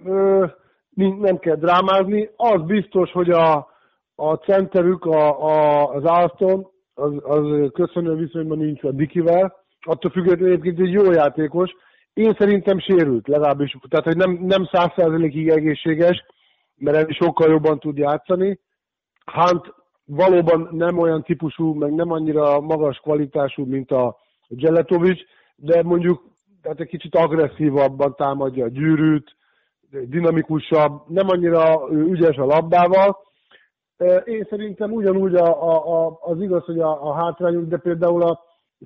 [0.96, 2.30] nem kell drámázni.
[2.36, 3.68] Az biztos, hogy a,
[4.16, 9.56] a centerük, a, a, az Alston, az, az köszönő viszonyban nincs a Dikivel.
[9.80, 11.76] Attól függetlenül egyébként egy jó játékos,
[12.16, 16.26] én szerintem sérült, legalábbis, tehát hogy nem, nem százszerzelékig egészséges,
[16.76, 18.60] mert ez sokkal jobban tud játszani.
[19.26, 19.74] Hunt
[20.06, 25.22] valóban nem olyan típusú, meg nem annyira magas kvalitású, mint a Geletovics,
[25.56, 26.24] de mondjuk
[26.62, 29.36] tehát egy kicsit agresszívabban támadja a gyűrűt,
[29.90, 33.18] dinamikusabb, nem annyira ügyes a labdával.
[34.24, 38.40] Én szerintem ugyanúgy a, a, a, az igaz, hogy a, a hátrányunk, de például a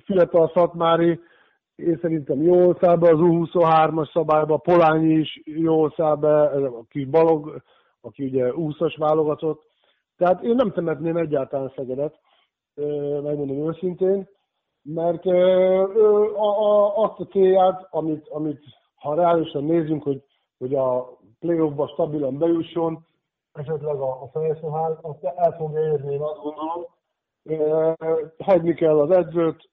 [0.04, 1.20] fiatal Szatmári
[1.80, 7.06] én szerintem jól száll be az U23-as szabályba, Polányi is jól száll be, a kis
[7.06, 7.62] Balog,
[8.00, 9.62] aki ugye 20-as válogatott.
[10.16, 12.18] Tehát én nem temetném egyáltalán Szegedet,
[13.22, 14.28] megmondom őszintén,
[14.82, 15.26] mert
[16.36, 18.60] a, azt a célját, amit, amit
[18.94, 20.22] ha reálisan nézzünk, hogy,
[20.58, 23.06] hogy a playoffba stabilan bejusson,
[23.52, 26.84] esetleg a, a fejszóház, azt el fogja érni, én azt gondolom.
[28.38, 29.68] Hagyni kell az edzőt,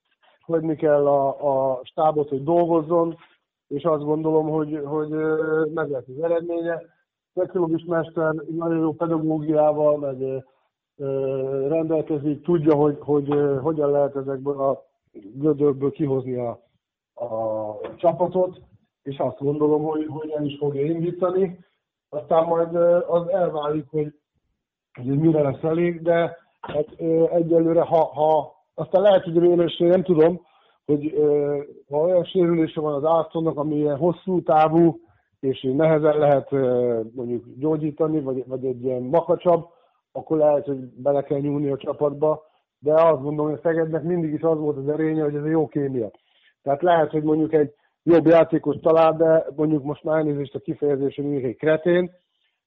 [0.48, 3.16] hagyni kell a, a stábot, hogy dolgozzon,
[3.68, 5.10] és azt gondolom, hogy, hogy
[5.74, 6.82] meg lesz az eredménye.
[7.34, 10.44] Technológus mester nagyon jó pedagógiával, meg
[11.68, 13.28] rendelkezik, tudja, hogy, hogy
[13.62, 14.84] hogyan lehet ezekből a
[15.34, 16.50] gödörből kihozni a,
[17.26, 18.62] a csapatot,
[19.04, 21.60] és azt gondolom, hogy, hogy el is fogja indítani.
[22.10, 22.76] Aztán majd
[23.08, 24.14] az elválik, hogy,
[24.94, 26.88] hogy mire lesz elég, de hát
[27.32, 30.42] egyelőre, ha, ha aztán lehet, hogy véletlenül nem tudom,
[30.86, 31.14] hogy
[31.90, 35.00] ha olyan sérülése van az Astonnak, ami ilyen hosszú távú,
[35.40, 36.52] és nehezen lehet
[37.16, 39.66] mondjuk gyógyítani, vagy, vagy egy ilyen makacsabb,
[40.12, 42.44] akkor lehet, hogy bele kell nyúlni a csapatba,
[42.80, 45.48] de azt gondolom, hogy a Szegednek mindig is az volt az erénye, hogy ez a
[45.48, 46.12] jó kémia.
[46.64, 51.24] Tehát lehet, hogy mondjuk egy jobb játékos talál, de mondjuk most már elnézést a kifejezésre
[51.24, 52.12] mondjuk egy kretén,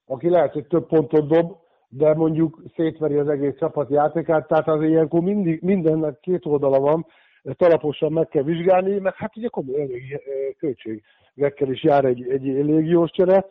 [0.06, 1.56] aki lehet, hogy több pontot dob,
[1.90, 7.06] de mondjuk szétveri az egész csapat játékát, tehát az ilyenkor mindig, mindennek két oldala van,
[7.42, 10.20] ezt meg kell vizsgálni, mert hát ugye komoly elég
[10.58, 13.46] költségekkel is jár egy, egy légiós csere.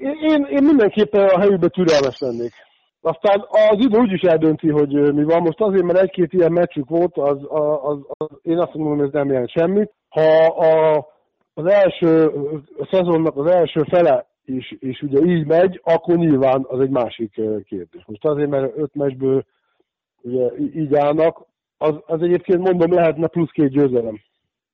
[0.00, 2.52] Én, én mindenképpen a helyükbe türelmes lennék.
[3.00, 5.42] aztán az idő úgyis eldönti, hogy mi van.
[5.42, 9.06] Most azért, mert egy-két ilyen meccsük volt, az, az, az, az én azt mondom, hogy
[9.06, 9.92] ez nem jelent semmit.
[10.08, 11.06] Ha a,
[11.54, 12.26] az első
[12.78, 17.30] a szezonnak az első fele is, is ugye így megy, akkor nyilván az egy másik
[17.64, 18.04] kérdés.
[18.06, 19.44] Most azért, mert öt meccsből
[20.22, 24.20] ugye így állnak, az, az egyébként mondom, lehetne plusz két győzelem.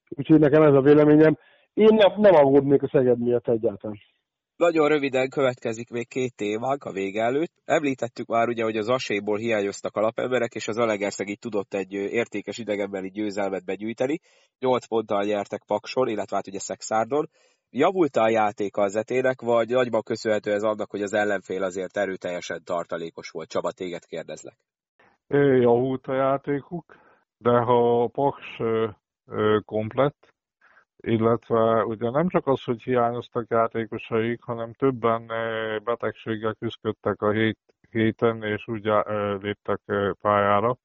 [0.09, 1.39] Úgyhogy nekem ez a véleményem.
[1.75, 3.99] Én nem, nem aggódnék a Szeged miatt egyáltalán.
[4.57, 7.53] Nagyon röviden következik még két témánk a vége előtt.
[7.65, 12.59] Említettük már ugye, hogy az aséból hiányoztak alapemberek, és az Alegerszeg így tudott egy értékes
[12.59, 14.21] idegenbeli győzelmet begyűjteni.
[14.59, 17.29] Nyolc ponttal nyertek Pakson, illetve hát ugye Szexárdon.
[17.77, 22.65] Javult a játék az etének, vagy nagyban köszönhető ez annak, hogy az ellenfél azért erőteljesen
[22.65, 23.49] tartalékos volt?
[23.49, 24.57] Csaba, téged kérdezlek.
[25.61, 26.97] Javult a játékuk,
[27.39, 28.57] de ha a Paks
[29.65, 30.35] komplett,
[30.97, 35.27] illetve ugye nem csak az, hogy hiányoztak játékosaik, hanem többen
[35.85, 37.59] betegséggel küzdöttek a hét,
[37.91, 39.03] héten, és ugye
[39.39, 39.81] léptek
[40.21, 40.77] pályára.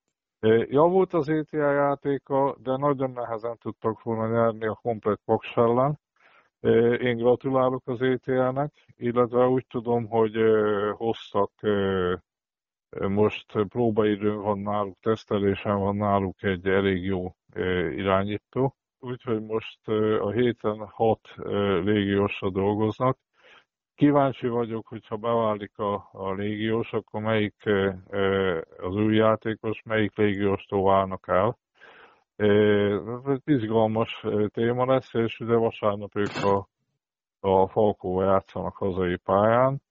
[0.70, 6.00] Javult az ETA játéka, de nagyon nehezen tudtak volna nyerni a komplet Paks ellen.
[7.00, 10.36] Én gratulálok az ETA-nek, illetve úgy tudom, hogy
[10.94, 11.52] hoztak
[13.08, 17.36] most próbaidőn van náluk, tesztelésen van náluk egy elég jó
[17.96, 19.88] irányító, úgyhogy most
[20.22, 21.34] a héten hat
[21.84, 23.18] légiósra dolgoznak.
[23.96, 27.56] Kíváncsi vagyok, hogyha beválik a, a légiós, akkor melyik
[28.78, 31.58] az új játékos, melyik légióstól válnak el.
[32.40, 36.68] Ez izgalmas téma lesz, és ugye vasárnap ők a,
[37.40, 39.82] a Falkóval játszanak hazai pályán.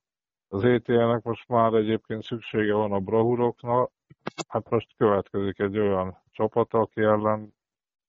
[0.49, 3.91] Az ETL-nek most már egyébként szüksége van a brahuroknak,
[4.49, 7.55] hát most következik egy olyan csapat, aki ellen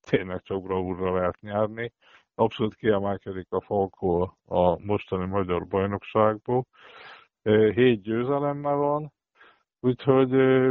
[0.10, 1.94] tényleg csak bravúrra lehet nyerni.
[2.36, 6.66] Abszolút kiemelkedik a Falkó a mostani magyar bajnokságból.
[7.74, 9.12] Hét győzelemmel van,
[9.80, 10.30] úgyhogy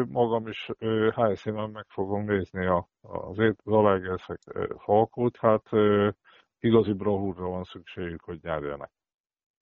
[0.09, 0.71] magam is
[1.15, 4.39] helyszínen meg fogom nézni az, az Zalaegerszeg
[4.79, 5.69] Falkót, hát
[6.61, 8.91] igazi bravúrra van szükségük, hogy nyerjenek.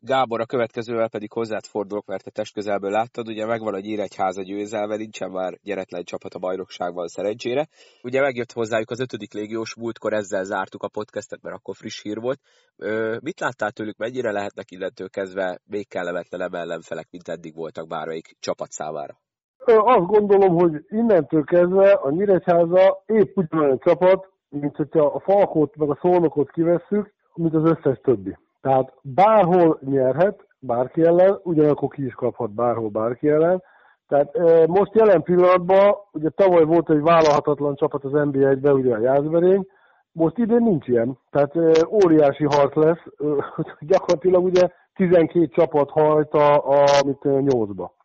[0.01, 4.97] Gábor, a következővel pedig hozzád fordulok, mert te testközelből láttad, ugye megvan a Nyíregyháza győzelve,
[4.97, 7.69] nincsen már gyeretlen csapat a bajnokságban szerencsére.
[8.03, 12.21] Ugye megjött hozzájuk az ötödik légiós, múltkor ezzel zártuk a podcastet, mert akkor friss hír
[12.21, 12.41] volt.
[12.77, 18.37] Ö, mit láttál tőlük, mennyire lehetnek illentő kezdve még kellemetlenebb ellenfelek, mint eddig voltak bármelyik
[18.41, 19.21] csapat számára?
[19.67, 25.91] Azt gondolom, hogy innentől kezdve a Nyíregyháza épp ugyanolyan csapat, mint hogyha a Falkot meg
[25.91, 28.37] a Szolnokot kivesszük, mint az összes többi.
[28.61, 33.63] Tehát bárhol nyerhet, bárki ellen, ugyanakkor ki is kaphat bárhol bárki ellen.
[34.09, 39.01] Tehát e, most jelen pillanatban, ugye tavaly volt egy vállalhatatlan csapat az NBA-be, ugye a
[39.01, 39.67] Jászberény,
[40.13, 41.19] most idén nincs ilyen.
[41.31, 41.71] Tehát e,
[42.05, 43.25] óriási harc lesz, e,
[43.91, 47.96] gyakorlatilag ugye 12 csapat hajt a, a mit, 8-ba.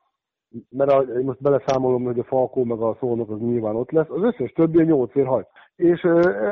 [0.70, 4.10] Mert a, én most beleszámolom, hogy a Falkó meg a Szolnok az nyilván ott lesz,
[4.10, 5.48] az összes többi a 8 ér hajt.
[5.76, 6.02] És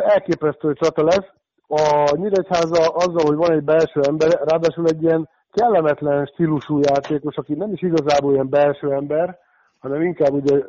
[0.03, 1.27] elképesztő csata lesz,
[1.67, 7.53] a Nyíregyháza azzal, hogy van egy belső ember, ráadásul egy ilyen kellemetlen stílusú játékos, aki
[7.53, 9.37] nem is igazából ilyen belső ember,
[9.79, 10.63] hanem inkább ugye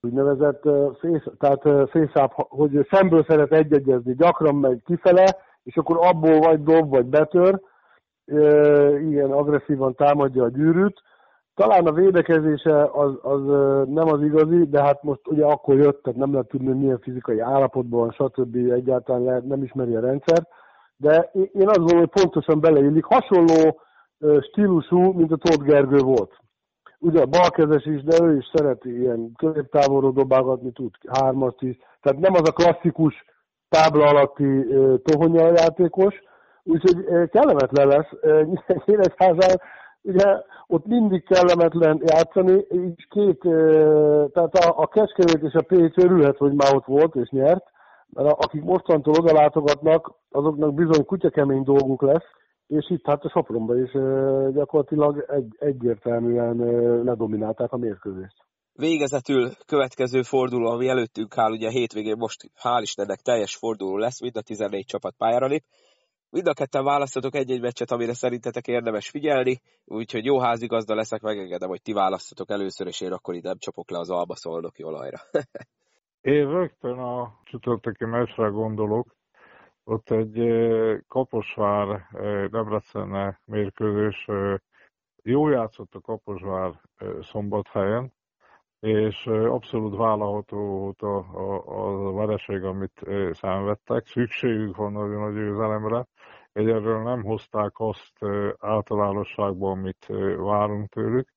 [0.00, 0.62] úgynevezett
[0.98, 6.90] fész, tehát fészább, hogy szemből szeret egyegyezni, gyakran megy kifele, és akkor abból vagy dob,
[6.90, 7.60] vagy betör,
[9.10, 11.02] ilyen agresszívan támadja a gyűrűt,
[11.54, 13.40] talán a védekezése az, az
[13.88, 17.40] nem az igazi, de hát most ugye akkor jött, tehát nem lehet tudni, milyen fizikai
[17.40, 18.56] állapotban stb.
[18.56, 20.46] egyáltalán lehet, nem ismeri a rendszer.
[20.96, 23.04] De én azt gondolom, hogy pontosan beleillik.
[23.04, 23.80] Hasonló
[24.40, 26.32] stílusú, mint a Tóth Gergő volt.
[26.98, 31.76] Ugye balkezes is, de ő is szereti ilyen középtávolról dobálgatni, tud hármast is.
[32.00, 33.24] Tehát nem az a klasszikus
[33.68, 34.66] tábla alatti
[35.02, 36.14] tohonya játékos,
[36.62, 38.08] úgyhogy kellemetlen lesz.
[38.86, 39.60] Nyíregyházán
[40.02, 43.38] ugye ott mindig kellemetlen játszani, és két,
[44.32, 47.64] tehát a, a Kecskemét és a Pécs örülhet, hogy már ott volt és nyert,
[48.08, 52.26] mert akik mostantól oda látogatnak, azoknak bizony kutyakemény dolguk lesz,
[52.66, 53.92] és itt hát a Sopronban is
[54.52, 56.56] gyakorlatilag egy, egyértelműen
[57.04, 58.36] ledominálták a mérkőzést.
[58.74, 64.36] Végezetül következő forduló, ami előttünk áll, ugye hétvégén most hál' Istennek teljes forduló lesz, mind
[64.36, 65.62] a 14 csapat pályára lép.
[66.34, 71.68] Mind a ketten választatok egy-egy meccset, amire szerintetek érdemes figyelni, úgyhogy jó házigazda leszek, megengedem,
[71.68, 75.18] hogy ti választatok először, és én akkor nem csapok le az alba szolnoki olajra.
[76.20, 79.14] én rögtön a csütörtöki meccsre gondolok.
[79.84, 80.38] Ott egy
[81.08, 82.08] Kaposvár
[82.50, 84.28] Debrecen mérkőzés.
[85.22, 86.80] Jó játszott a Kaposvár
[87.20, 88.12] szombathelyen,
[88.80, 91.62] és abszolút vállalható volt a, a,
[92.08, 93.00] a vereség, amit
[93.32, 94.06] szenvedtek.
[94.06, 96.06] Szükségük van nagyon a győzelemre.
[96.52, 98.24] Egyelőre nem hozták azt
[98.58, 101.28] általánosságban, amit várunk tőlük.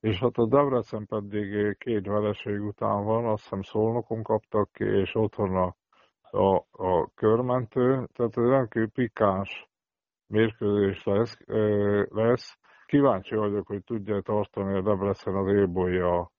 [0.00, 5.14] és hát a Debrecen pedig két vereség után van, azt hiszem Szolnokon kaptak ki, és
[5.14, 5.76] otthon a,
[6.38, 9.68] a, a körmentő, tehát ez rendkívül pikáns
[10.26, 11.38] mérkőzés lesz,
[12.08, 12.58] lesz.
[12.86, 16.30] Kíváncsi vagyok, hogy tudja tartani a Debrecen az élbolya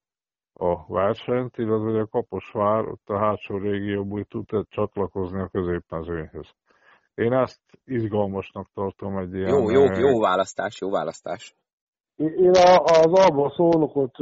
[0.54, 6.54] a versenyt, illetve hogy a Kaposvár ott a hátsó régióból tud csatlakozni a középmezőnyhöz.
[7.18, 9.50] Én ezt izgalmasnak tartom egy ilyen...
[9.50, 11.56] Jó, jó, jó választás, jó választás.
[12.16, 14.18] Én a, az Alba szónokot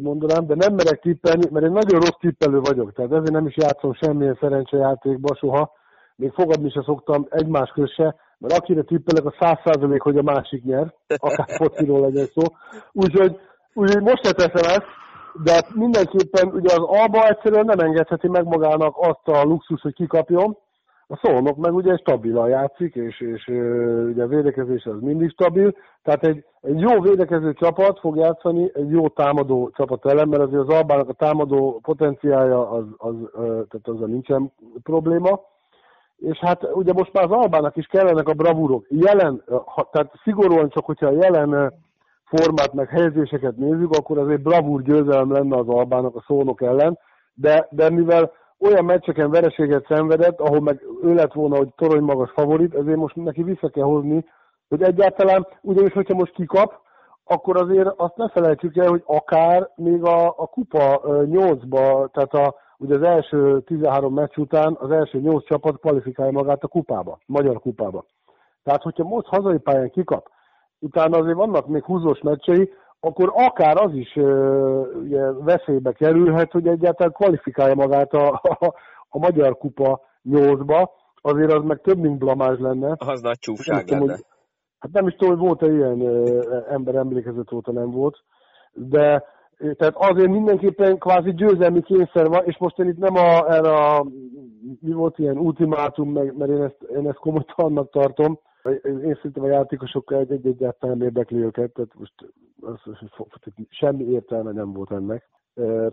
[0.00, 3.56] mondanám, de nem merek tippelni, mert én nagyon rossz tippelő vagyok, tehát ezért nem is
[3.56, 5.72] játszom semmilyen szerencsejátékba soha,
[6.16, 10.64] még fogadni se szoktam egymás közse, mert akire tippelek, a száz százalék, hogy a másik
[10.64, 12.42] nyer, akár fociról legyen szó.
[12.92, 13.36] Úgyhogy,
[13.74, 14.86] úgyhogy most se teszem ezt,
[15.42, 20.56] de mindenképpen ugye az Alba egyszerűen nem engedheti meg magának azt a luxus, hogy kikapjon,
[21.12, 23.46] a szónok meg ugye stabilan játszik, és, és
[24.08, 28.90] ugye a védekezés az mindig stabil, tehát egy, egy jó védekező csapat fog játszani egy
[28.90, 34.06] jó támadó csapat ellen, mert azért az Albának a támadó potenciája az, az, tehát azzal
[34.06, 34.52] nincsen
[34.82, 35.40] probléma.
[36.16, 38.86] És hát ugye most már az Albának is kellenek a bravúrok.
[38.88, 39.42] Jelen,
[39.90, 41.72] tehát szigorúan csak, hogyha a jelen
[42.24, 46.98] formát meg helyezéseket nézzük, akkor azért bravúr győzelem lenne az Albának a szónok ellen,
[47.34, 48.32] de, de mivel
[48.62, 53.16] olyan meccseken vereséget szenvedett, ahol meg ő lett volna, hogy torony magas favorit, ezért most
[53.16, 54.24] neki vissza kell hozni,
[54.68, 56.80] hogy egyáltalán, ugyanis, hogyha most kikap,
[57.24, 62.54] akkor azért azt ne felejtsük el, hogy akár még a, a kupa 8-ba, tehát a,
[62.78, 67.60] ugye az első 13 meccs után az első 8 csapat kvalifikálja magát a kupába, magyar
[67.60, 68.04] kupába.
[68.62, 70.28] Tehát, hogyha most hazai pályán kikap,
[70.78, 72.72] utána azért vannak még húzós meccsei,
[73.04, 74.16] akkor akár az is
[75.04, 78.74] ugye, veszélybe kerülhet, hogy egyáltalán kvalifikálja magát a, a,
[79.08, 80.00] a Magyar Kupa
[80.30, 80.88] 8-ba,
[81.20, 82.94] azért az meg több, mint blamás lenne.
[82.98, 84.12] Az nagy csúfság lenne.
[84.12, 84.24] Hogy,
[84.78, 86.00] hát nem is tudom, hogy volt-e ilyen
[86.68, 88.24] ember emlékezet óta nem volt,
[88.72, 89.24] de
[89.76, 94.06] tehát azért mindenképpen kvázi győzelmi kényszer van, és most én itt nem a, erre a,
[94.80, 98.38] mi volt ilyen ultimátum, mert én ezt, én ezt komolytalannak tartom,
[98.84, 102.14] én szerintem a játékosokkal egy, egy egyáltalán nem érdekli őket, tehát most
[102.60, 102.80] az,
[103.68, 105.28] semmi értelme nem volt ennek.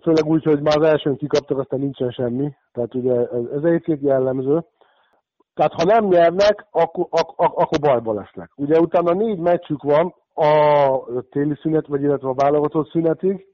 [0.02, 2.54] Főleg úgy, hogy már az elsőn kikaptak, aztán nincsen semmi.
[2.72, 4.64] Tehát ugye ez, ez egyébként jellemző.
[5.54, 8.52] Tehát ha nem nyernek, akkor, ak, ak, akkor bajba lesznek.
[8.56, 13.48] Ugye utána négy meccsük van a téli szünet, vagy illetve a válogatott szünetig,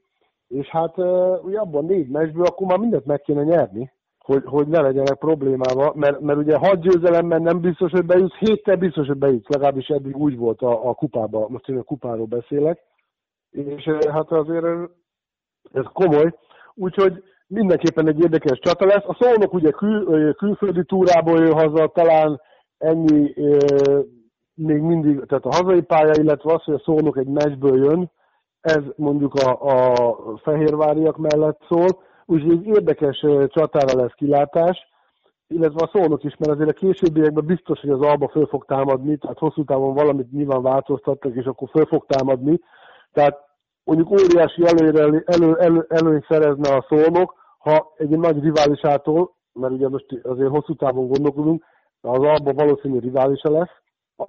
[0.48, 0.98] és hát
[1.42, 3.92] ugye abban négy meccsből akkor már mindent meg kéne nyerni
[4.26, 8.76] hogy, hogy ne legyenek problémába, mert, mert ugye hat győzelemben nem biztos, hogy bejutsz, héttel
[8.76, 12.78] biztos, hogy bejutsz, legalábbis eddig úgy volt a, a kupába, most én a kupáról beszélek,
[13.50, 14.78] és eh, hát azért ez,
[15.72, 16.34] ez komoly,
[16.74, 19.04] úgyhogy mindenképpen egy érdekes csata lesz.
[19.06, 22.40] A szónok ugye kül, külföldi túrából jön haza, talán
[22.78, 23.56] ennyi e,
[24.54, 28.10] még mindig, tehát a hazai pálya, illetve az, hogy a szónok egy meccsből jön,
[28.60, 34.78] ez mondjuk a, a fehérváriak mellett szól, úgyhogy érdekes csatára lesz kilátás,
[35.48, 39.16] illetve a szónok is, mert azért a későbbiekben biztos, hogy az Alba föl fog támadni,
[39.16, 42.60] tehát hosszú távon valamit nyilván változtattak, és akkor föl fog támadni.
[43.12, 43.38] Tehát
[43.84, 49.88] mondjuk óriási előre, elő, elő, előny szerezne a szónok, ha egy nagy riválisától, mert ugye
[49.88, 51.64] most azért hosszú távon gondolkodunk,
[52.00, 53.74] az Alba valószínű riválisa lesz,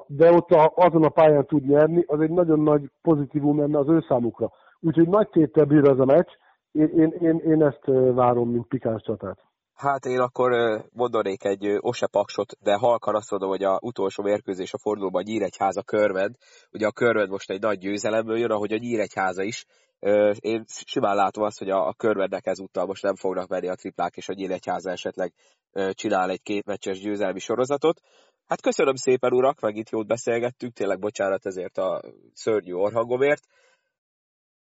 [0.07, 3.89] de ott a, azon a pályán tud nyerni, az egy nagyon nagy pozitívum lenne az
[3.89, 4.51] ő számukra.
[4.79, 6.29] Úgyhogy nagy tétel bír ez a meccs,
[6.71, 9.45] én, én, én, én ezt várom, mint pikáns csatát.
[9.73, 10.51] Hát én akkor
[10.93, 15.83] mondanék egy osepaksot, de halkan azt mondom, hogy a utolsó mérkőzés a fordulóban a Nyíregyháza
[15.83, 16.33] körved.
[16.71, 19.65] Ugye a körved most egy nagy győzelemből jön, ahogy a Nyíregyháza is.
[20.39, 24.15] Én simán látom azt, hogy a, a körvednek ezúttal most nem fognak menni a triplák,
[24.15, 25.33] és a Nyíregyháza esetleg
[25.91, 28.01] csinál egy kétmeccses győzelmi sorozatot.
[28.47, 32.01] Hát köszönöm szépen, urak, meg itt jót beszélgettünk, tényleg bocsánat ezért a
[32.33, 33.41] szörnyű orhangomért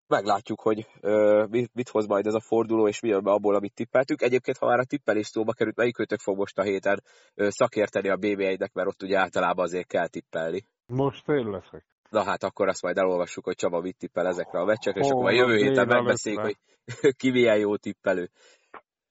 [0.09, 3.73] meglátjuk, hogy ö, mit hoz majd ez a forduló, és mi jön be abból, amit
[3.73, 4.21] tippeltük.
[4.21, 7.03] Egyébként, ha már a tippelés szóba került, melyikőtök fog most a héten
[7.35, 10.65] ö, szakérteni a BB1-nek, mert ott ugye általában azért kell tippelni.
[10.85, 11.85] Most én leszek.
[12.09, 15.23] Na hát akkor azt majd elolvassuk, hogy Csaba mit tippel ezekre a meccsekre, és akkor
[15.23, 16.57] majd jövő héten megbeszéljük, hogy
[17.19, 18.29] ki milyen jó tippelő.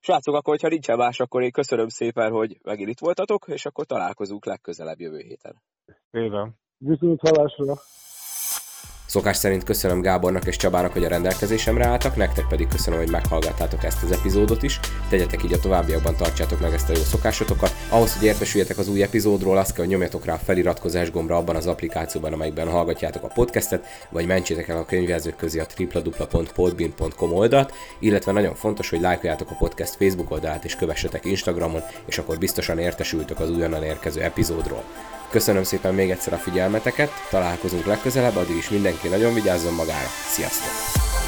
[0.01, 3.87] Srácok, akkor, hogyha nincsen más, akkor én köszönöm szépen, hogy megint itt voltatok, és akkor
[3.87, 5.63] találkozunk legközelebb jövő héten.
[6.11, 6.55] Éven.
[6.79, 7.75] Viszont halásra.
[9.09, 13.85] Szokás szerint köszönöm Gábornak és Csabának, hogy a rendelkezésemre álltak, nektek pedig köszönöm, hogy meghallgattátok
[13.85, 14.81] ezt az epizódot is.
[15.09, 17.75] Tegyetek így a továbbiakban, tartsátok meg ezt a jó szokásotokat.
[17.89, 21.57] Ahhoz, hogy értesüljetek az új epizódról, azt kell, hogy nyomjatok rá a feliratkozás gombra abban
[21.57, 27.73] az applikációban, amelyikben hallgatjátok a podcastet, vagy mentsétek el a könyvezők közé a www.podbean.com oldalt,
[27.99, 32.79] illetve nagyon fontos, hogy lájkoljátok a podcast Facebook oldalát és kövessetek Instagramon, és akkor biztosan
[32.79, 34.85] értesültök az újonnan érkező epizódról.
[35.31, 40.09] Köszönöm szépen még egyszer a figyelmeteket, találkozunk legközelebb, addig is mindenki nagyon vigyázzon magára.
[40.31, 41.28] Sziasztok!